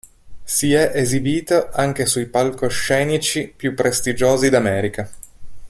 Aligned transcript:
Si 0.43 0.73
è 0.73 0.93
esibito 0.95 1.69
anche 1.71 2.07
sui 2.07 2.25
palcoscenici 2.25 3.53
più 3.55 3.75
prestigiosi 3.75 4.49
d'America. 4.49 5.07